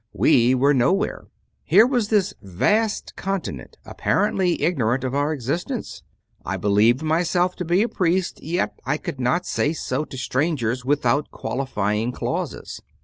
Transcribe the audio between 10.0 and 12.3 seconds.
to strangers without qualifying